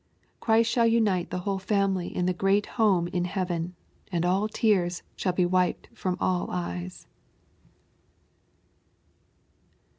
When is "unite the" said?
0.87-1.41